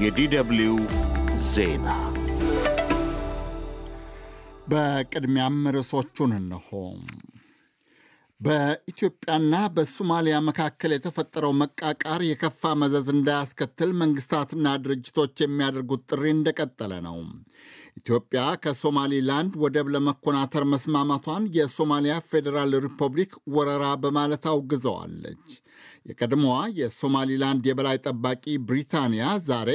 የዲደብልዩ 0.00 0.72
ዜና 1.52 1.86
በቅድሚያም 4.70 5.56
ርዕሶቹን 5.74 6.32
እንሆ። 6.38 6.68
በኢትዮጵያና 8.40 9.54
በሶማሊያ 9.76 10.36
መካከል 10.48 10.92
የተፈጠረው 10.94 11.52
መቃቃር 11.60 12.22
የከፋ 12.26 12.72
መዘዝ 12.82 13.06
እንዳያስከትል 13.14 13.92
መንግስታትና 14.02 14.74
ድርጅቶች 14.84 15.34
የሚያደርጉት 15.44 16.02
ጥሪ 16.10 16.24
እንደቀጠለ 16.34 16.92
ነው። 17.06 17.16
ኢትዮጵያ 18.06 18.40
ከሶማሊላንድ 18.64 19.52
ወደብ 19.62 19.86
ለመኮናተር 19.92 20.64
መስማማቷን 20.72 21.44
የሶማሊያ 21.56 22.16
ፌዴራል 22.28 22.72
ሪፐብሊክ 22.84 23.32
ወረራ 23.54 23.84
በማለት 24.02 24.44
አውግዘዋለች። 24.50 25.46
የቀድሞዋ 26.08 26.58
የሶማሊላንድ 26.78 27.64
የበላይ 27.68 27.98
ጠባቂ 28.04 28.44
ብሪታንያ 28.68 29.24
ዛሬ 29.48 29.70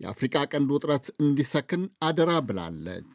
የአፍሪቃ 0.00 0.36
ቀንድ 0.52 0.70
ውጥረት 0.74 1.06
እንዲሰክን 1.22 1.84
አደራ 2.08 2.32
ብላለች። 2.48 3.12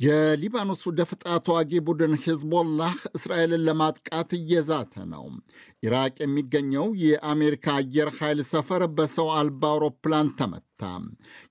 የሊባኖሱ 0.00 0.82
ደፍጣ 0.98 1.24
ተዋጊ 1.46 1.80
ቡድን 1.86 2.12
ሂዝቦላህ 2.24 2.96
እስራኤልን 3.16 3.64
ለማጥቃት 3.68 4.30
እየዛተ 4.38 4.94
ነው። 5.12 5.24
ኢራቅ 5.82 6.14
የሚገኘው 6.22 6.86
የአሜሪካ 7.02 7.66
አየር 7.78 8.10
ኃይል 8.18 8.40
ሰፈር 8.50 8.82
በሰው 8.96 9.28
አልባ 9.38 9.62
አውሮፕላን 9.72 10.28
ተመታ። 10.38 10.64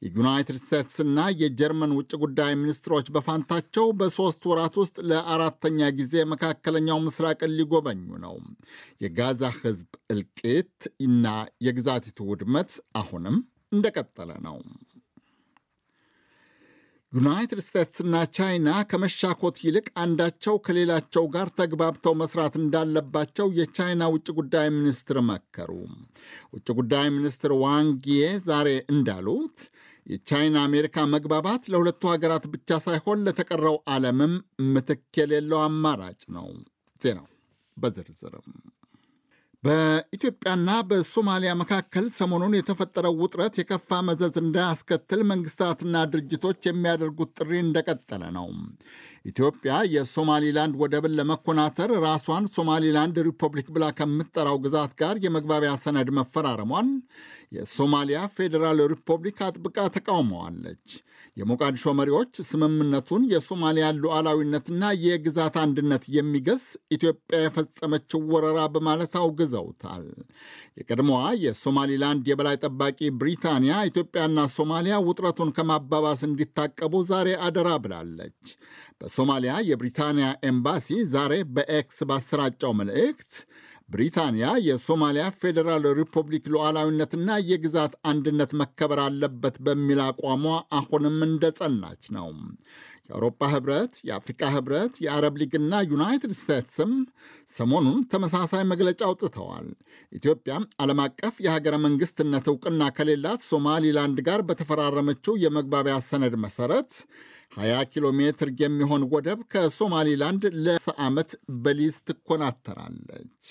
የዩናይትድ 0.03 0.59
ስቴትስና 0.61 1.27
የጀርመን 1.41 1.95
ውጭ 1.97 2.11
ጉዳይ 2.23 2.53
ሚኒስትሮች 2.61 3.09
በፋንታቸው 3.15 3.87
በሦስት 3.99 4.43
ወራት 4.51 4.77
ውስጥ 4.81 4.97
ለአራተኛ 5.09 5.89
ጊዜ 5.99 6.23
መካከለኛው 6.33 6.99
ምስራቅን 7.05 7.55
ሊጎበኙ 7.57 8.07
ነው። 8.25 8.37
የጋዛ 9.03 9.51
ሕዝብ 9.59 9.91
እልቂት 10.13 10.77
እና 11.07 11.25
የግዛቲቱ 11.67 12.29
ውድመት 12.31 12.71
አሁንም 12.97 13.37
እንደቀጠለ 13.73 14.31
ነው። 14.43 14.57
ዩናይትድ 17.17 17.59
ስቴትስና 17.65 18.15
ቻይና 18.35 18.69
ከመሻኮት 18.89 19.55
ይልቅ 19.65 19.85
አንዳቸው 20.01 20.55
ከሌላቸው 20.65 21.23
ጋር 21.35 21.47
ተግባብተው 21.59 22.13
መስራት 22.21 22.55
እንዳለባቸው 22.59 23.47
የቻይና 23.59 24.03
ውጭ 24.13 24.27
ጉዳይ 24.39 24.67
ሚኒስትር 24.75 25.17
መከሩ። 25.29 25.69
ውጭ 26.55 26.67
ጉዳይ 26.79 27.07
ሚኒስትር 27.17 27.53
ዋንጊዬ 27.63 28.19
ዛሬ 28.45 28.69
እንዳሉት 28.93 29.57
የቻይና 30.07 30.57
አሜሪካ 30.67 31.05
መግባባት 31.13 31.63
ለሁለቱ 31.71 32.03
ሀገራት 32.11 32.45
ብቻ 32.53 32.79
ሳይሆን 32.85 33.23
ለተቀረው 33.25 33.77
ዓለምም 33.93 34.35
ምትክ 34.73 35.03
የሌለው 35.21 35.61
አማራጭ 35.65 36.21
ነው። 36.37 36.47
ዜናው 37.01 37.27
በዝርዝርም 37.77 38.49
በኢትዮጵያና 39.63 40.69
በሶማሊያ 40.89 41.51
መካከል 41.61 42.05
ሰሞኑን 42.17 42.53
የተፈጠረው 42.57 43.13
ውጥረት 43.21 43.55
የከፋ 43.59 43.99
መዘዝ 44.07 44.35
እንዳያስከትል 44.41 45.21
መንግስታትና 45.31 46.03
ድርጅቶች 46.11 46.67
የሚያደርጉት 46.67 47.31
ጥሪ 47.39 47.51
እንደቀጠለ 47.61 48.23
ነው። 48.37 48.47
ኢትዮጵያ 49.31 49.73
የሶማሊላንድ 49.93 50.75
ወደብን 50.81 51.15
ለመኮናተር 51.19 51.91
ራሷን 52.05 52.45
ሶማሊላንድ 52.55 53.17
ሪፐብሊክ 53.27 53.69
ብላ 53.75 53.87
ከምትጠራው 53.97 54.59
ግዛት 54.65 54.93
ጋር 55.01 55.17
የመግባቢያ 55.25 55.73
ሰነድ 55.83 56.11
መፈራረሟን 56.19 56.89
የሶማሊያ 57.57 58.21
ፌዴራል 58.35 58.81
ሪፐብሊክ 58.93 59.39
አጥብቃ 59.47 59.87
ተቃውመዋለች። 59.97 60.87
የሞቃዲሾ 61.37 61.91
መሪዎች 61.97 62.33
ስምምነቱን 62.47 63.23
የሶማሊያን 63.31 63.99
ሉዓላዊነትና 64.03 64.83
የግዛት 65.03 65.55
አንድነት 65.63 66.03
የሚገስ 66.15 66.63
ኢትዮጵያ 66.95 67.39
የፈጸመችው 67.43 68.21
ወረራ 68.31 68.59
በማለት 68.75 69.13
አውግዘውታል። 69.21 70.05
የቀድሞዋ 70.79 71.21
የሶማሊላንድ 71.43 72.25
የበላይ 72.31 72.57
ጠባቂ 72.63 73.09
ብሪታንያ 73.19 73.75
ኢትዮጵያና 73.89 74.47
ሶማሊያ 74.55 74.97
ውጥረቱን 75.07 75.53
ከማባባስ 75.57 76.23
እንዲታቀቡ 76.27 77.03
ዛሬ 77.11 77.29
አደራ 77.47 77.69
ብላለች። 77.85 78.41
በሶማሊያ 78.99 79.53
የብሪታንያ 79.69 80.27
ኤምባሲ 80.49 80.87
ዛሬ 81.13 81.33
በኤክስ 81.55 81.99
ባሰራጨው 82.09 82.73
መልእክት 82.79 83.33
ብሪታንያ 83.89 84.45
የሶማሊያ 84.65 85.25
ፌዴራል 85.37 85.83
ሪፐብሊክ 85.99 86.45
ሉዓላዊነትና 86.53 87.37
የግዛት 87.49 87.93
አንድነት 88.09 88.51
መከበር 88.61 88.99
አለበት 89.03 89.55
በሚል 89.65 89.99
አቋሟ 90.05 90.43
አሁንም 90.79 91.17
እንደጸናች 91.27 92.03
ነው። 92.17 92.27
የአውሮፓ 93.07 93.41
ህብረት፣ 93.51 93.93
የአፍሪካ 94.07 94.49
ህብረት፣ 94.53 94.93
የአረብ 95.03 95.35
ሊግና 95.41 95.73
ዩናይትድ 95.91 96.33
ስቴትስም 96.39 96.91
ሰሞኑን 97.53 97.99
ተመሳሳይ 98.13 98.63
መግለጫ 98.71 99.01
አውጥተዋል። 99.07 99.67
ኢትዮጵያ 100.11 100.55
ዓለም 100.83 101.01
አቀፍ 101.05 101.37
የሀገረ 101.45 101.77
መንግስትነት 101.85 102.47
እውቅና 102.51 102.89
ከሌላት 102.97 103.43
ሶማሊላንድ 103.51 104.19
ጋር 104.27 104.41
በተፈራረመችው 104.49 105.39
የመግባቢያ 105.43 105.95
ሰነድ 106.09 106.35
መሰረት 106.45 106.91
20 107.57 107.87
ኪሎ 107.91 108.05
ሜትር 108.17 108.51
የሚሆን 108.61 109.05
ወደብ 109.13 109.39
ከሶማሊላንድ 109.53 110.43
ለዓመት 110.65 111.31
በሊዝ 111.59 111.95
ትኮናተራለች። 112.09 113.45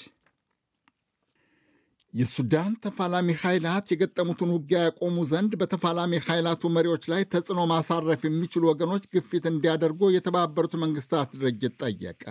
የሱዳን 2.16 2.72
ተፋላሚ 2.84 3.28
ኃይላት 3.41 3.87
የገጠሙትን 3.93 4.53
ውጊያ 4.54 4.78
ያቆሙ 4.84 5.25
ዘንድ 5.31 5.53
በተፋላሚ 5.60 6.21
ኃይላቱ 6.27 6.71
መሪዎች 6.77 7.04
ላይ 7.12 7.22
ተጽዕኖ 7.32 7.62
ማሳረፍ 7.72 8.22
የሚችሉ 8.27 8.62
ወገኖች 8.71 9.04
ግፊት 9.15 9.47
እንዲያደርጉ 9.50 10.10
የተባበሩት 10.15 10.75
መንግስታት 10.84 11.31
ድርጅት 11.37 11.75
ጠየቀ። 11.82 12.25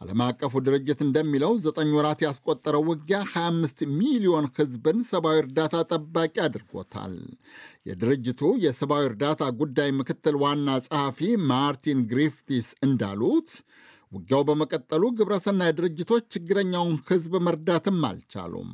ዓለም 0.00 0.20
አቀፉ 0.24 0.60
ድርጅት 0.66 1.00
እንደሚለው 1.04 1.52
ዘጠኝ 1.64 1.90
ወራት 1.96 2.20
ያስቆጠረው 2.24 2.82
ውጊያ 2.88 3.18
25 3.30 3.84
ሚሊዮን 3.98 4.46
ሕዝብን 4.56 4.98
ሰብአዊ 5.10 5.38
እርዳታ 5.42 5.82
ጠባቂ 5.90 6.34
አድርጎታል። 6.46 7.14
የድርጅቱ 7.88 8.42
የሰብአዊ 8.64 9.04
እርዳታ 9.08 9.42
ጉዳይ 9.60 9.90
ምክትል 9.98 10.36
ዋና 10.42 10.76
ጸሐፊ 10.86 11.20
ማርቲን 11.50 12.00
ግሪፍቲስ 12.12 12.68
እንዳሉት 12.86 13.50
ውጊያው 14.12 14.42
በመቀጠሉ 14.48 15.04
ግብረሰናይ 15.18 15.70
ድርጅቶች 15.78 16.24
ችግረኛውን 16.34 16.96
ሕዝብ 17.08 17.32
መርዳትም 17.46 17.98
አልቻሉም። 18.08 18.68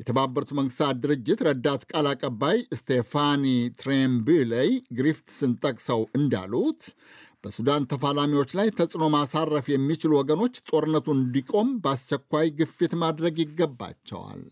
የተባበሩት 0.00 0.50
መንግስታት 0.58 0.96
ድርጅት 1.04 1.40
ረዳት 1.48 1.82
ቃል 1.92 2.06
አቀባይ 2.10 2.58
ስቴፋኒ 2.78 3.44
ትሬምቢሌይ 3.82 4.70
ግሪፍትስን 4.98 5.54
ጠቅሰው 5.64 6.02
እንዳሉት 6.18 6.82
በሱዳን 7.44 7.86
ተፋላሚዎች 7.90 8.50
ላይ 8.58 8.68
ተጽዕኖ 8.78 9.04
ማሳረፍ 9.14 9.66
የሚችሉ 9.70 10.12
ወገኖች 10.18 10.56
ጦርነቱ 10.70 11.06
እንዲቆም 11.16 11.70
በአስቸኳይ 11.84 12.48
ግፊት 12.60 12.92
ማድረግ 13.02 13.36
ይገባቸዋል። 13.44 14.42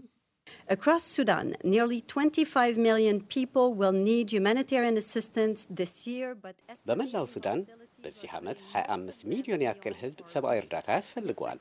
Across 0.68 1.04
Sudan, 1.08 1.46
nearly 1.64 2.00
25 2.02 2.76
million 2.78 3.16
people 3.26 3.68
will 3.74 3.96
need 4.00 4.26
humanitarian 4.30 4.96
assistance 4.96 5.58
this 5.72 5.94
year, 6.06 6.28
but 6.36 6.56
በመላው 6.88 7.24
ሱዳን 7.32 7.60
በዚህ 8.04 8.30
ዓመት 8.38 8.58
25 8.74 9.24
ሚሊዮን 9.32 9.64
ያክል 9.66 9.94
ሕዝብ 10.02 10.20
ሰብአዊ 10.32 10.58
እርዳታ 10.62 10.88
ያስፈልገዋል። 10.98 11.58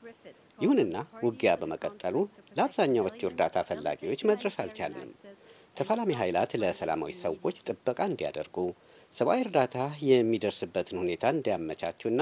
ይሁንና 0.58 0.94
ውጊያ 1.26 1.52
በመቀጠሉ 1.62 2.16
ለአብዛኛዎቹ 2.58 3.20
እርዳታ 3.30 3.56
ፈላጊዎች 3.70 4.22
መድረስ 4.30 4.58
አልቻልንም። 4.64 5.10
ተፋላሚ 5.76 6.10
ኃይላት 6.20 6.54
ለሰላማዊ 6.62 7.12
ሰዎች 7.24 7.58
ጥበቃ 7.68 8.00
እንዲያደርጉ፣ 8.10 8.56
ሰብአዊ 9.12 9.40
እርዳታ 9.44 9.76
የሚደርስበትን 10.08 11.00
ሁኔታ 11.00 11.24
እንዲያመቻቹና 11.34 12.20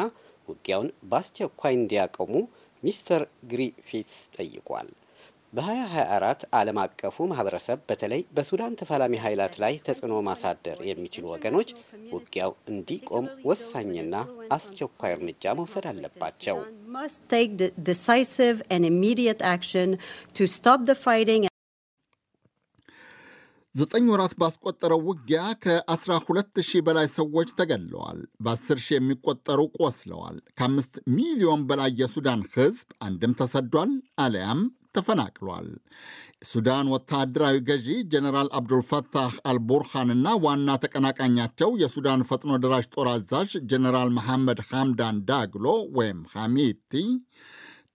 ውጊያውን 0.49 0.89
በአስቸኳይ 1.11 1.75
እንዲያቆሙ 1.77 2.33
ሚስተር 2.83 3.23
ግሪፊትስ 3.51 4.19
ጠይቋል። 4.37 4.89
በ2024 5.53 6.43
ዓለም 6.59 6.79
አቀፉ 6.83 7.27
ማህበረሰብ 7.31 7.79
በተለይ 7.89 8.23
በሱዳን 8.37 8.77
ተፋላሚ 8.81 9.15
ኃይላት 9.23 9.55
ላይ 9.63 9.75
ተጽዕኖ 9.87 10.15
ማሳደር 10.27 10.79
የሚችሉ 10.89 11.25
ወገኖች 11.33 11.71
ውጊያው 12.13 12.53
እንዲቆም 12.73 13.27
ወሳኝና 13.49 14.15
አስቸኳይ 14.57 15.15
እርምጃ 15.17 15.55
መውሰድ 15.61 15.87
አለባቸው። 15.93 16.59
ዘጠኝ 23.79 24.05
ወራት 24.11 24.35
ባስቆጠረው 24.41 25.01
ውጊያ 25.09 25.41
ከ12 25.63 26.61
ሺህ 26.69 26.81
በላይ 26.87 27.07
ሰዎች 27.17 27.49
ተገድለዋል። 27.59 28.21
በ10 28.45 28.79
ሺህ 28.85 28.97
የሚቆጠሩ 28.97 29.61
ቆስለዋል። 29.79 30.37
ከአምስት 30.59 30.95
ሚሊዮን 31.17 31.63
በላይ 31.69 31.91
የሱዳን 32.01 32.43
ሕዝብ 32.55 32.89
አንድም 33.07 33.35
ተሰዷል 33.41 33.93
አሊያም 34.25 34.61
ተፈናቅሏል። 34.97 35.69
ሱዳን 36.49 36.87
ወታደራዊ 36.93 37.57
ገዢ 37.69 37.89
ጀኔራል 38.13 38.49
አብዱልፈታህ 38.59 39.33
አልቡርሃንና 39.51 40.29
ዋና 40.45 40.77
ተቀናቃኛቸው 40.85 41.71
የሱዳን 41.81 42.27
ፈጥኖ 42.29 42.59
ደራሽ 42.63 42.87
ጦር 42.95 43.09
አዛዥ 43.13 43.53
ጀኔራል 43.71 44.11
መሐመድ 44.19 44.61
ሐምዳን 44.71 45.19
ዳግሎ 45.31 45.67
ወይም 45.99 46.21
ሐሚቲ 46.35 46.93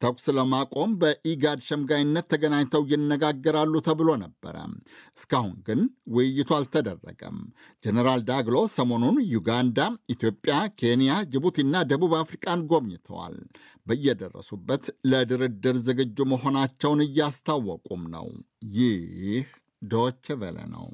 ተኩስ 0.01 0.25
ለማቆም 0.38 0.92
በኢጋድ 1.01 1.60
ሸምጋይነት 1.68 2.25
ተገናኝተው 2.31 2.84
ይነጋገራሉ 2.92 3.74
ተብሎ 3.86 4.10
ነበረ። 4.24 4.56
እስካሁን 5.18 5.54
ግን 5.68 5.81
ውይይቱ 6.16 6.50
አልተደረገም። 6.57 7.38
ጀኔራል 7.84 8.24
ዳግሎ 8.30 8.56
ሰሞኑን 8.75 9.18
ዩጋንዳ፣ 9.31 9.80
ኢትዮጵያ፣ 10.13 10.56
ኬንያ፣ 10.80 11.19
ጅቡቲና 11.34 11.84
ደቡብ 11.92 12.16
አፍሪቃን 12.22 12.66
ጎብኝተዋል። 12.72 13.38
በየደረሱበት 13.88 14.84
ለድርድር 15.12 15.78
ዝግጁ 15.86 16.18
መሆናቸውን 16.34 17.06
እያስታወቁም 17.07 18.04
ነው። 18.13 18.28
ይህ 18.75 19.48
ዶች 19.88 20.25
ቬለ 20.42 20.60
ነው። 20.75 20.88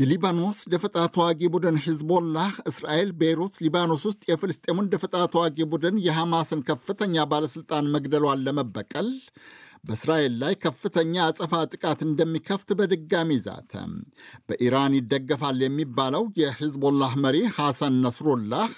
የሊባኖስ 0.00 0.58
ደፈጣ 0.72 0.98
ተዋጊ 1.14 1.48
ቡድን 1.54 1.76
ሂዝቦላህ 1.84 2.52
እስራኤል 2.70 3.08
ቤይሩት 3.20 3.54
ሊባኖስ 3.64 4.02
ውስጥ 4.08 4.22
የፍልስጤሙን 4.30 4.86
ደፈጣ 4.92 5.16
ተዋጊ 5.34 5.66
ቡድን 5.72 5.96
የሐማስን 6.04 6.60
ከፍተኛ 6.68 7.24
ባለሥልጣን 7.30 7.90
መግደሏን 7.94 8.44
ለመበቀል 8.46 9.08
በእስራኤል 9.84 10.32
ላይ 10.42 10.54
ከፍተኛ 10.64 11.12
አጸፋ 11.26 11.52
ጥቃት 11.70 12.00
እንደሚከፍት 12.06 12.70
በድጋሚ 12.78 13.36
ዛተ። 13.44 13.72
በኢራን 14.48 14.96
ይደገፋል 14.98 15.60
የሚባለው 15.64 16.24
የሂዝቦላህ 16.40 17.12
መሪ 17.24 17.36
ሐሰን 17.56 17.94
ነስሩላህ 18.04 18.72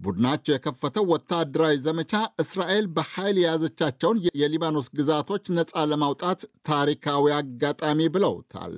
ቡድናቸው 0.00 0.54
የከፈተው 0.54 1.06
ወታደራዊ 1.12 1.76
ዘመቻ 1.84 2.12
እስራኤል 2.42 2.86
በኃይል 2.96 3.36
የያዘቻቸውን 3.40 4.18
የሊባኖስ 4.40 4.88
ግዛቶች 4.98 5.46
ነፃ 5.56 5.84
ለማውጣት 5.92 6.40
ታሪካዊ 6.68 7.32
አጋጣሚ 7.38 8.08
ብለውታል። 8.16 8.76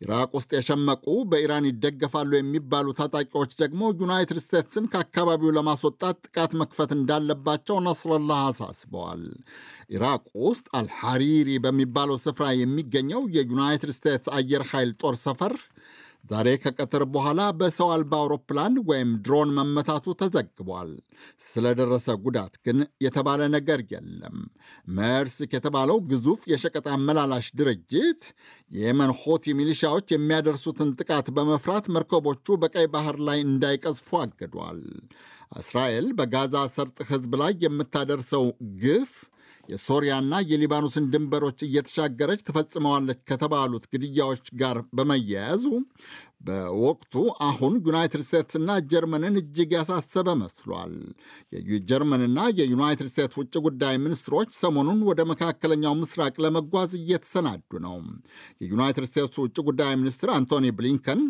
ኢራቅ 0.00 0.28
ውስጥ 0.36 0.50
የሸመቁ 0.54 1.04
በኢራን 1.30 1.64
ይደገፋሉ 1.68 2.30
የሚባሉ 2.36 2.86
ታጣቂዎች 2.98 3.52
ደግሞ 3.62 3.80
ዩናይትድ 4.00 4.38
ስቴትስን 4.44 4.84
ከአካባቢው 4.92 5.54
ለማስወጣት 5.56 6.18
ጥቃት 6.26 6.52
መክፈት 6.60 6.90
እንዳለባቸው 6.96 7.78
ነስረላህ 7.86 8.42
አሳስበዋል። 8.44 9.24
ኢራቅ 9.94 10.22
ውስጥ 10.44 10.66
አልሐሪሪ 10.80 11.50
በሚባለው 11.64 12.18
ስፍራ 12.24 12.46
የሚገኘው 12.58 13.24
የዩናይትድ 13.36 13.92
ስቴትስ 13.98 14.30
አየር 14.38 14.64
ኃይል 14.70 14.92
ጦር 15.02 15.16
ሰፈር 15.24 15.54
ዛሬ 16.24 16.48
ከቀትር 16.62 17.02
በኋላ 17.12 17.40
በሰው 17.58 17.88
አልባ 17.92 18.12
አውሮፕላን 18.18 18.74
ወይም 18.88 19.10
ድሮን 19.24 19.50
መመታቱ 19.58 20.14
ተዘግቧል። 20.20 20.90
ስለደረሰ 21.46 22.16
ጉዳት 22.24 22.54
ግን 22.64 22.78
የተባለ 23.04 23.40
ነገር 23.54 23.80
የለም። 23.92 24.36
መርስክ 24.98 25.52
የተባለው 25.56 25.98
ግዙፍ 26.10 26.42
የሸቀጥ 26.52 26.86
አመላላሽ 26.94 27.48
ድርጅት 27.60 28.22
የየመን 28.70 29.12
ሆቲ 29.20 29.54
ሚሊሻዎች 29.60 30.06
የሚያደርሱትን 30.14 30.92
ጥቃት 30.98 31.28
በመፍራት 31.36 31.88
መርከቦቹ 31.96 32.58
በቀይ 32.62 32.88
ባህር 32.94 33.18
ላይ 33.28 33.40
እንዳይቀዝፉ 33.46 34.20
አግዷል። 34.22 34.82
እስራኤል 35.56 36.06
በጋዛ 36.16 36.56
ሰርጥ 36.72 36.98
ሕዝብ 37.10 37.34
ላይ 37.42 37.52
የምታደርሰው 37.64 38.46
ግፍ 38.82 39.12
የሶሪያና 39.68 40.34
የሊባኖስን 40.50 41.08
ድንበሮች 41.12 41.58
እየተሻገረች 41.66 42.40
ትፈጽመዋለች 42.46 43.20
ከተባሉት 43.30 43.84
ግድያዎች 43.92 44.46
ጋር 44.62 44.78
በመያያዙ 44.98 45.64
በወቅቱ 46.40 47.14
አሁን 47.46 47.74
ዩናይትድ 47.86 48.22
ስቴትስና 48.26 48.76
ጀርመንን 48.90 49.34
እጅግ 49.40 49.70
ያሳሰበ 49.76 50.34
መስሏል። 50.40 50.92
የጀርመንና 51.70 52.38
የዩናይትድ 52.58 53.08
ስቴትስ 53.10 53.38
ውጭ 53.40 53.54
ጉዳይ 53.66 53.94
ሚኒስትሮች 54.04 54.50
ሰሞኑን 54.60 55.00
ወደ 55.08 55.20
መካከለኛው 55.30 55.94
ምስራቅ 56.02 56.34
ለመጓዝ 56.44 56.92
እየተሰናዱ 56.98 57.80
ነው። 57.86 57.96
የዩናይትድ 58.62 59.06
ስቴትስ 59.10 59.38
ውጭ 59.44 59.56
ጉዳይ 59.68 59.92
ሚኒስትር 60.00 60.30
አንቶኒ 60.36 60.70
ብሊንከን 60.78 61.22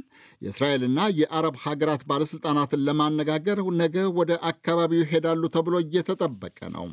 የእስራኤልና 0.43 1.01
የአረብ 1.21 1.57
ሀገራት 1.65 2.03
ባለሥልጣናትን 2.11 2.85
ለማነጋገር 2.89 3.61
ነገ 3.81 3.97
ወደ 4.19 4.33
አካባቢው 4.51 5.03
ይሄዳሉ 5.03 5.43
ተብሎ 5.55 5.75
እየተጠበቀ 5.85 6.59
ነው። 6.77 6.87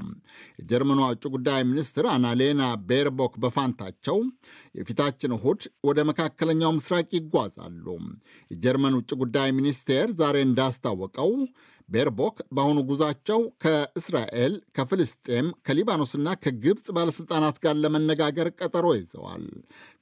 የጀርመኗ 0.60 1.02
ውጭ 1.08 1.26
ጉዳይ 1.36 1.62
ሚኒስትር 1.70 2.08
አናሌና 2.14 2.64
ቤርቦክ 2.90 3.36
በፋንታቸው 3.44 4.18
የፊታችን 4.76 5.36
እሁድ 5.38 5.62
ወደ 5.86 6.00
መካከለኛው 6.10 6.74
ምስራቅ 6.78 7.08
ይጓዛሉ። 7.18 7.86
የጀርመን 8.52 8.98
ውጭ 9.00 9.12
ጉዳይ 9.22 9.50
ሚኒስቴር 9.58 10.08
ዛሬ 10.18 10.38
እንዳስታወቀው 10.46 11.32
ቤርቦክ 11.90 12.38
በአሁኑ 12.52 12.78
ጉዟቸው 12.88 13.42
ከእስራኤል፣ 13.64 14.54
ከፍልስጤም፣ 14.78 15.48
ከሊባኖስና 15.68 16.28
ከግብፅ 16.44 16.86
ባለሥልጣናት 16.96 17.58
ጋር 17.64 17.76
ለመነጋገር 17.84 18.48
ቀጠሮ 18.60 18.86
ይዘዋል። 18.96 19.44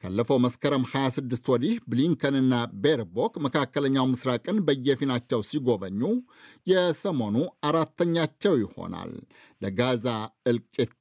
ካለፈው 0.04 0.40
መስከረም 0.46 0.86
26 0.92 1.52
ወዲህ 1.54 1.76
ብሊንከንና 1.90 2.54
ቤርቦክ 2.84 3.36
መካከለኛው 3.46 4.08
ምስራቅን 4.14 4.60
በየፊናቸው 4.68 5.42
ሲጎበኙ 5.50 6.02
የሰሞኑ 6.68 7.38
አራተኛቸው 7.70 8.56
ይሆናል። 8.64 9.14
ለጋዛ 9.62 10.08
እልቂት 10.50 10.98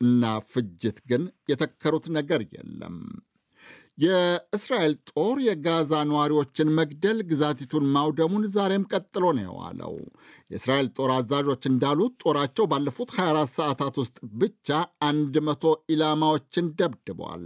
እና 0.00 0.22
ፍጅት 0.48 0.98
ግን 1.10 1.22
የተከሩት 1.50 2.06
ነገር 2.16 2.40
የለም። 2.54 2.96
የእስራኤል 3.98 4.94
ጦር 5.10 5.36
የጋዛ 5.44 5.92
ነዋሪዎችን 6.08 6.74
መግደል 6.78 7.18
ግዛቲቱን 7.28 7.84
ማውደሙን 7.94 8.44
ዛሬም 8.56 8.84
ቀጥሎ 8.92 9.24
ነው 9.36 9.44
የዋለው። 9.46 9.94
የእስራኤል 10.50 10.88
ጦር 10.96 11.10
አዛዦች 11.14 11.62
እንዳሉት 11.70 12.12
ጦራቸው 12.22 12.64
ባለፉት 12.72 13.10
24 13.16 13.54
ሰዓታት 13.56 13.94
ውስጥ 14.02 14.18
ብቻ 14.42 14.68
100 15.06 15.64
ኢላማዎችን 15.92 16.66
ደብድቧል። 16.80 17.42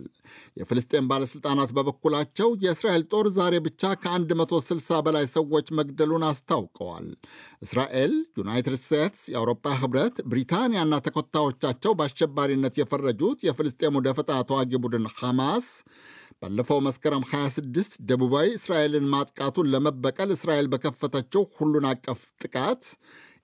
የፍልስጤን 0.56 1.08
ባለሥልጣናት 1.10 1.70
በበኩላቸው 1.76 2.50
የእስራኤል 2.64 3.04
ጦር 3.12 3.28
ዛሬ 3.38 3.54
ብቻ 3.66 3.92
ከ160 4.02 5.00
በላይ 5.06 5.26
ሰዎች 5.36 5.66
መግደሉን 5.80 6.26
አስታውቀዋል። 6.30 7.08
እስራኤል፣ 7.62 8.12
ዩናይትድ 8.38 8.76
ስቴትስ፣ 8.82 9.22
የአውሮፓ 9.32 9.64
ኅብረት፣ 9.80 10.16
ብሪታንያና 10.30 10.94
ተከታዮቻቸው 11.06 11.94
በአሸባሪነት 11.98 12.76
የፈረጁት 12.80 13.40
የፍልስጤሙ 13.48 13.96
ደፈጣ 14.06 14.30
ተዋጊ 14.50 14.74
ቡድን 14.84 15.06
ሐማስ 15.18 15.68
ባለፈው 16.42 16.78
መስከረም 16.84 17.24
26 17.30 17.96
ደቡባዊ 18.10 18.46
እስራኤልን 18.58 19.06
ማጥቃቱን 19.12 19.70
ለመበቀል 19.72 20.30
እስራኤል 20.36 20.66
በከፈተችው 20.72 21.42
ሁሉን 21.56 21.86
አቀፍ 21.90 22.20
ጥቃት 22.42 22.84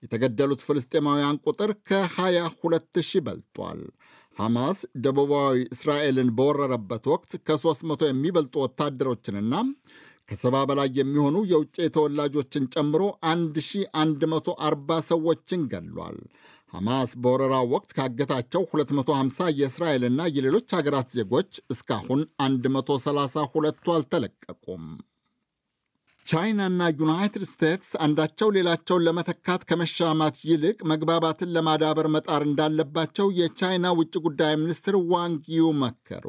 የተገደሉት 0.02 0.60
ፍልስጤማውያን 0.66 1.40
ቁጥር 1.44 1.70
ከ22 1.88 3.02
ሺህ 3.08 3.22
በልጧል። 3.26 3.81
ሐማስ 4.37 4.78
ደቡባዊ 5.04 5.58
እስራኤልን 5.75 6.31
በወረረበት 6.38 7.04
ወቅት 7.12 7.32
ከ300 7.46 8.08
የሚበልጡ 8.10 8.54
ወታደሮችንና 8.64 9.54
ከሰባ 10.31 10.56
በላይ 10.69 10.88
የሚሆኑ 10.98 11.37
የውጭ 11.50 11.76
ተወላጆችን 11.94 12.64
ጨምሮ 12.75 13.02
1140 13.28 14.98
ሰዎችን 15.10 15.60
ገድሏል። 15.72 16.19
ሐማስ 16.72 17.10
በወረራው 17.22 17.66
ወቅት 17.72 17.90
ካገታቸው 17.96 18.62
250 18.70 19.50
የእስራኤልና 19.58 20.22
የሌሎች 20.36 20.74
ሀገራት 20.76 21.08
ዜጎች 21.16 21.50
እስካሁን 21.72 22.22
132ቱ 22.46 23.86
አልተለቀቁም። 23.94 24.84
ቻይናና 26.26 26.82
ዩናይትድ 27.00 27.44
ስቴትስ 27.50 27.90
አንዳቸው 28.04 28.48
ሌላቸውን 28.56 29.04
ለመተካት 29.06 29.62
ከመሻማት 29.68 30.36
ይልቅ 30.48 30.78
መግባባትን 30.92 31.52
ለማዳበር 31.56 32.06
መጣር 32.14 32.42
እንዳለባቸው 32.46 33.28
የቻይና 33.40 33.92
ውጭ 34.00 34.14
ጉዳይ 34.26 34.54
ሚኒስትር 34.62 34.96
ዋንግ 35.12 35.44
ዩ 35.56 35.69
መከሩ። 35.82 36.26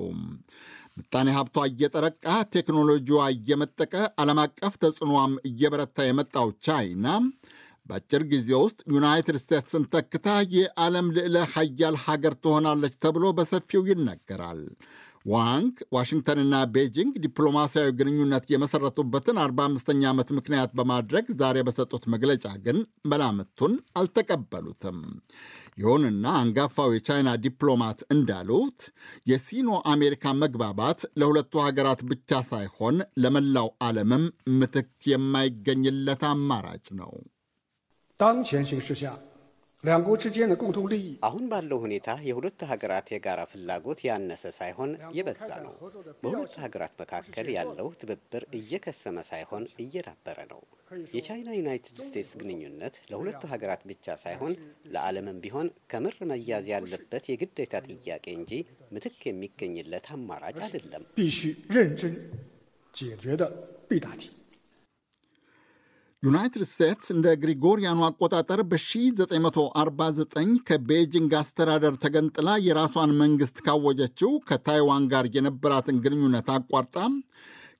ምጣኔ 0.98 1.28
ሀብቷ 1.38 1.58
እየጠረቃ 1.70 2.26
ቴክኖሎጂዋ 2.54 3.24
እየመጠቀ 3.34 3.94
ዓለም 4.22 4.40
አቀፍ 4.44 4.76
ተጽዕኖዋም 4.84 5.34
እየበረታ 5.50 6.06
የመጣው 6.08 6.48
ቻይና 6.68 7.08
በአጭር 7.90 8.24
ጊዜ 8.32 8.50
ውስጥ 8.62 8.80
ዩናይትድ 8.94 9.38
ስቴትስን 9.42 9.84
ተክታ 9.94 10.28
የዓለም 10.56 11.10
ልዕለ 11.18 11.38
ሀያል 11.54 11.98
ሀገር 12.06 12.36
ትሆናለች 12.44 12.96
ተብሎ 13.04 13.26
በሰፊው 13.38 13.84
ይነገራል። 13.92 14.62
ዋንግ 15.30 15.74
ዋሽንግተንና 15.96 16.56
ቤጂንግ 16.76 17.14
ዲፕሎማሲያዊ 17.24 17.90
ግንኙነት 17.98 18.44
የመሠረቱበትን 18.52 19.38
45ኛ 19.42 20.04
ዓመት 20.12 20.30
ምክንያት 20.38 20.72
በማድረግ 20.78 21.26
ዛሬ 21.42 21.64
በሰጡት 21.68 22.04
መግለጫ 22.14 22.46
ግን 22.66 22.78
መላምቱን 23.12 23.74
አልተቀበሉትም። 24.00 25.00
ይሁንና 25.82 26.26
አንጋፋው 26.42 26.92
የቻይና 26.94 27.32
ዲፕሎማት 27.44 28.00
እንዳሉት 28.14 28.80
የሲኖ 29.32 29.80
አሜሪካ 29.94 30.34
መግባባት 30.44 31.02
ለሁለቱ 31.20 31.54
ሀገራት 31.66 32.04
ብቻ 32.12 32.42
ሳይሆን 32.52 32.96
ለመላው 33.24 33.70
ዓለምም 33.84 34.26
ምትክ 34.60 34.92
የማይገኝለት 35.14 36.24
አማራጭ 36.32 36.88
ነው። 37.02 37.14
አሁን 41.28 41.44
ባለው 41.52 41.80
ሁኔታ 41.84 42.10
የሁለት 42.28 42.62
ሀገራት 42.70 43.08
የጋራ 43.14 43.42
ፍላጎት 43.52 44.00
ያነሰ 44.08 44.44
ሳይሆን 44.58 44.92
የበዛ 45.18 45.50
ነው። 45.66 45.74
በሁለት 46.24 46.54
ሀገራት 46.64 46.94
መካከል 47.02 47.48
ያለው 47.56 47.88
ትብብር 48.02 48.44
እየከሰመ 48.60 49.24
ሳይሆን 49.30 49.66
እየዳበረ 49.84 50.38
ነው። 50.52 50.62
የቻይና 51.16 51.50
ዩናይትድ 51.60 52.00
ስቴትስ 52.06 52.32
ግንኙነት 52.42 52.98
ለሁለቱ 53.12 53.44
ሀገራት 53.54 53.84
ብቻ 53.92 54.16
ሳይሆን 54.24 54.56
ለዓለምም 54.94 55.42
ቢሆን 55.46 55.70
ከምር 55.94 56.18
መያዝ 56.32 56.68
ያለበት 56.74 57.28
የግዴታ 57.34 57.74
ጥያቄ 57.90 58.26
እንጂ 58.40 58.52
ምትክ 58.96 59.22
የሚገኝለት 59.30 60.08
አማራጭ 60.16 60.58
አይደለም። 60.68 61.06
ዩናይትድ 66.24 66.64
ስቴትስ 66.68 67.08
እንደ 67.14 67.28
ግሪጎሪያኑ 67.42 68.00
አቆጣጠር 68.06 68.60
በ1949 68.70 70.56
ከቤጂንግ 70.68 71.34
አስተዳደር 71.40 71.96
ተገንጥላ 72.04 72.56
የራሷን 72.66 73.12
መንግሥት 73.20 73.58
ካወጀችው 73.66 74.32
ከታይዋን 74.48 75.04
ጋር 75.12 75.28
የነበራትን 75.36 76.00
ግንኙነት 76.06 76.50
አቋርጣ 76.56 76.96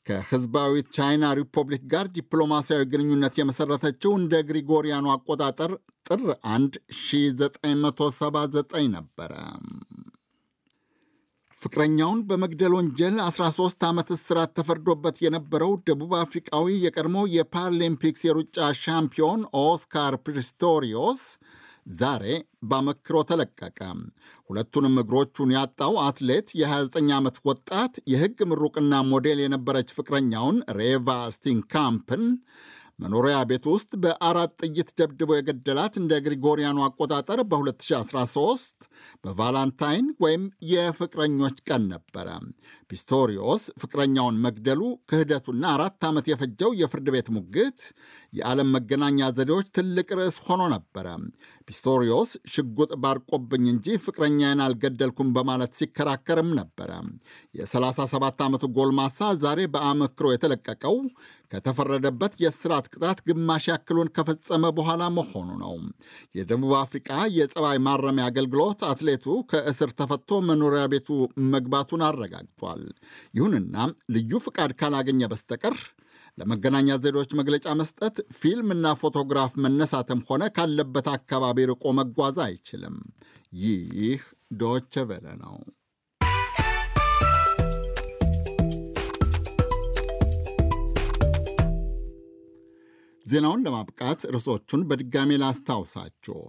ከሕዝባዊት 0.08 0.88
ቻይና 0.98 1.32
ሪፐብሊክ 1.40 1.84
ጋር 1.94 2.06
ዲፕሎማሲያዊ 2.16 2.84
ግንኙነት 2.94 3.34
የመሠረተችው 3.40 4.14
እንደ 4.20 4.34
ግሪጎሪያኑ 4.50 5.08
አቆጣጠር 5.16 5.72
ጥር 6.06 6.22
1 6.52 6.78
1979 7.00 8.88
ነበረ። 8.96 9.34
ፍቅረኛውን 11.60 12.20
በመግደል 12.28 12.74
ወንጀል 12.78 13.16
13 13.26 13.86
ዓመት 13.88 14.10
እስራት 14.16 14.52
ተፈርዶበት 14.58 15.16
የነበረው 15.24 15.72
ደቡብ 15.88 16.12
አፍሪቃዊ 16.20 16.76
የቀድሞ 16.84 17.24
የፓራሊምፒክስ 17.36 18.22
የሩጫ 18.28 18.68
ሻምፒዮን 18.82 19.42
ኦስካር 19.62 20.16
ፒስቶሪዮስ 20.28 21.22
ዛሬ 21.94 22.24
በአመክሮ 22.70 23.18
ተለቀቀ። 23.30 23.80
ሁለቱንም 24.50 24.96
እግሮቹን 25.02 25.50
ያጣው 25.56 25.94
አትሌት 26.06 26.48
የ29 26.60 27.12
ዓመት 27.18 27.38
ወጣት 27.50 27.94
የሕግ 28.12 28.40
ምሩቅና 28.52 29.02
ሞዴል 29.10 29.40
የነበረች 29.44 29.90
ፍቅረኛውን 29.98 30.58
ሬቫ 30.80 31.08
ስቲንካምፕን 31.36 32.24
መኖሪያ 33.00 33.38
ቤት 33.50 33.66
ውስጥ 33.72 33.92
በአራት 34.04 34.54
ጥይት 34.62 34.90
ደብድቦ 35.00 35.30
የገደላት 35.36 35.94
እንደ 36.00 36.14
ግሪጎሪያኑ 36.26 36.78
አቆጣጠር 36.86 37.40
በ2013 37.52 38.88
በቫላንታይን 39.26 40.08
ወይም 40.24 40.44
የፍቅረኞች 40.72 41.58
ቀን 41.68 41.84
ነበረ። 41.94 42.28
ፒስቶሪዮስ 42.92 43.64
ፍቅረኛውን 43.82 44.36
መግደሉ 44.46 44.82
ክህደቱና 45.10 45.64
አራት 45.74 46.06
ዓመት 46.10 46.26
የፈጀው 46.32 46.72
የፍርድ 46.82 47.08
ቤት 47.16 47.30
ሙግት 47.36 47.80
የዓለም 48.34 48.70
መገናኛ 48.76 49.30
ዘዴዎች 49.38 49.68
ትልቅ 49.78 50.08
ርዕስ 50.20 50.38
ሆኖ 50.48 50.62
ነበረ። 50.74 51.08
ፒስቶሪዮስ 51.68 52.32
ሽጉጥ 52.54 52.92
ባርቆብኝ 53.04 53.66
እንጂ 53.72 53.98
ፍቅረኛዬን 54.04 54.64
አልገደልኩም 54.66 55.30
በማለት 55.38 55.72
ሲከራከርም 55.80 56.50
ነበረ። 56.60 56.92
የ37 57.56 58.44
ዓመቱ 58.48 58.66
ጎልማሳ 58.78 59.30
ዛሬ 59.44 59.60
በአመክሮ 59.74 60.28
የተለቀቀው 60.34 60.98
ከተፈረደበት 61.52 62.34
የእስራት 62.42 62.86
ቅጣት 62.94 63.20
ግማሽ 63.28 63.66
ያክሉን 63.72 64.12
ከፈጸመ 64.16 64.72
በኋላ 64.78 65.04
መሆኑ 65.18 65.50
ነው። 65.62 65.76
የደቡብ 66.38 66.74
አፍሪቃ 66.82 67.10
የጸባይ 67.38 67.78
ማረሚያ 67.86 68.26
አገልግሎት 68.32 68.82
አትሌቱ 68.90 69.36
ከእስር 69.52 69.92
ተፈቶ 70.00 70.40
መኖሪያ 70.48 70.84
ቤቱ 70.94 71.10
መግባቱን 71.54 72.04
አረጋግጧል። 72.08 72.84
ይሁንና 73.34 73.76
ልዩ 74.16 74.42
ፍቃድ 74.46 74.74
ካላገኘ 74.82 75.24
በስተቀር 75.34 75.78
ለመገናኛ 76.38 76.90
ዘዴዎች 76.98 77.32
መግለጫ 77.40 77.68
መስጠት፣ 77.80 78.18
ፊልምና 78.40 78.88
ፎቶግራፍ 79.02 79.54
መነሳትም 79.64 80.20
ሆነ 80.28 80.44
ካለበት 80.56 81.08
አካባቢ 81.16 81.66
ርቆ 81.72 81.94
መጓዝ 82.00 82.38
አይችልም። 82.46 82.98
ይህ 83.62 84.22
ዶቸ 84.60 85.04
ቬለ 85.10 85.28
ነው። 85.42 85.56
ዜናውን 93.28 93.64
ለማብቃት 93.66 94.22
ርዕሶቹን 94.34 94.82
በድጋሜ 94.90 95.40
ላስታውሳችሁ። 95.42 96.40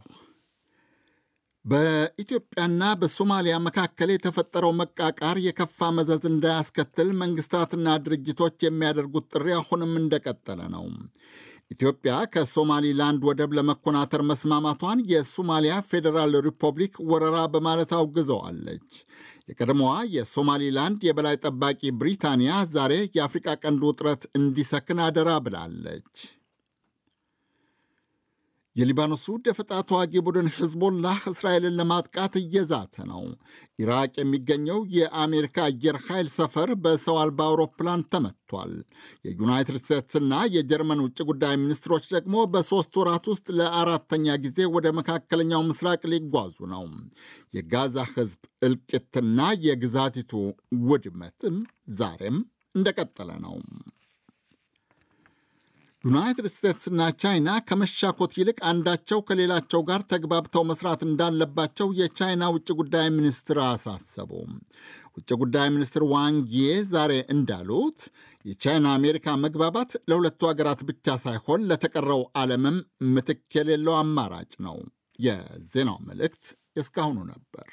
በኢትዮጵያና 1.64 2.82
በሶማሊያ 3.00 3.54
መካከል 3.64 4.10
የተፈጠረው 4.12 4.72
መቃቃር 4.78 5.36
የከፋ 5.46 5.88
መዘዝ 5.96 6.22
እንዳያስከትል 6.30 7.08
መንግስታትና 7.22 7.96
ድርጅቶች 8.04 8.56
የሚያደርጉት 8.66 9.26
ጥሪ 9.32 9.48
አሁንም 9.58 9.92
እንደቀጠለ 10.00 10.60
ነው። 10.74 10.86
ኢትዮጵያ 11.70 12.12
ከሶማሊላንድ 12.34 13.22
ወደብ 13.28 13.50
ለመኮናተር 13.58 14.22
መስማማቷን 14.28 15.02
የሶማሊያ 15.10 15.74
ፌዴራል 15.88 16.32
ሪፐብሊክ 16.46 16.94
ወረራ 17.10 17.38
በማለት 17.54 17.90
አውግዘዋለች። 17.98 18.88
የቀድሞዋ 19.50 19.92
የሶማሊላንድ 20.14 21.00
የበላይ 21.06 21.36
ጠባቂ 21.44 21.92
ብሪታንያ 22.00 22.54
ዛሬ 22.72 22.94
የአፍሪቃ 23.16 23.48
ቀንድ 23.62 23.84
ውጥረት 23.88 24.24
እንዲሰክን 24.38 25.00
አደራ 25.06 25.30
ብላለች። 25.44 26.16
የሊባኖሱ 28.78 29.26
ደፈጣ 29.44 29.70
ተዋጊ 29.88 30.20
ቡድን 30.26 30.48
ሕዝቦላህ 30.56 31.20
እስራኤልን 31.30 31.76
ለማጥቃት 31.78 32.34
እየዛተ 32.40 33.04
ነው። 33.10 33.22
ኢራቅ 33.78 34.12
የሚገኘው 34.20 34.78
የአሜሪካ 34.96 35.56
አየር 35.66 35.96
ኃይል 36.06 36.28
ሰፈር 36.36 36.70
በሰው 36.84 37.16
አልባ 37.22 37.40
አውሮፕላን 37.48 38.02
ተመቷል። 38.12 38.72
የዩናይትድ 39.26 39.78
ስቴትስና 39.82 40.40
የጀርመን 40.54 41.02
ውጭ 41.06 41.18
ጉዳይ 41.30 41.54
ሚኒስትሮች 41.62 42.06
ደግሞ 42.16 42.46
በሦስት 42.54 42.98
ወራት 43.00 43.26
ውስጥ 43.32 43.46
ለአራተኛ 43.58 44.36
ጊዜ 44.44 44.68
ወደ 44.76 44.88
መካከለኛው 44.98 45.62
ምስራቅ 45.68 46.02
ሊጓዙ 46.12 46.58
ነው። 46.74 46.84
የጋዛ 47.56 47.98
ሕዝብ 48.14 48.40
እልቂትና 48.66 49.38
የግዛቲቱ 49.66 50.32
ውድመትም 50.88 51.58
ዛሬም 51.98 52.38
እንደቀጠለ 52.74 53.30
ነው። 53.44 53.54
ዩናይትድ 56.04 56.46
ስቴትስና 56.50 57.00
ቻይና 57.20 57.48
ከመሻኮት 57.68 58.32
ይልቅ 58.38 58.58
አንዳቸው 58.70 59.18
ከሌላቸው 59.28 59.80
ጋር 59.88 60.00
ተግባብተው 60.12 60.62
መስራት 60.68 61.00
እንዳለባቸው 61.06 61.88
የቻይና 62.00 62.44
ውጭ 62.54 62.68
ጉዳይ 62.80 63.06
ሚኒስትር 63.16 63.58
አሳሰቡ። 63.64 64.30
ውጭ 65.16 65.30
ጉዳይ 65.40 65.68
ሚኒስትር 65.76 66.02
ዋንጊ 66.12 66.52
ዛሬ 66.92 67.14
እንዳሉት 67.34 68.00
የቻይና 68.44 68.86
አሜሪካ 68.98 69.36
መግባባት 69.44 69.90
ለሁለቱ 70.10 70.40
ሀገራት 70.50 70.82
ብቻ 70.90 71.16
ሳይሆን 71.24 71.66
ለተቀረው 71.70 72.22
ዓለምም 72.38 72.78
ምትክ 73.14 73.42
የሌለው 73.58 73.96
አማራጭ 74.02 74.52
ነው። 74.66 74.78
የዜናው 75.18 75.98
መልእክት 76.08 76.44
የእስካሁኑ 76.76 77.18
ነበር። 77.32 77.66